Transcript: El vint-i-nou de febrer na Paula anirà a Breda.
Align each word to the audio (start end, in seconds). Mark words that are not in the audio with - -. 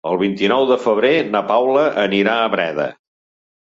El 0.09 0.15
vint-i-nou 0.19 0.63
de 0.69 0.77
febrer 0.85 1.11
na 1.35 1.43
Paula 1.53 1.83
anirà 2.07 2.39
a 2.39 2.49
Breda. 2.55 2.89